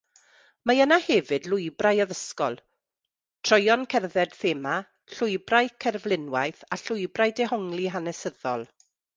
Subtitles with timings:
[0.69, 2.57] Mae yna hefyd lwybrau addysgol,
[3.49, 4.73] troeon cerdded thema,
[5.19, 8.69] llwybrau cerflunwaith a llwybrau dehongli hanesyddol.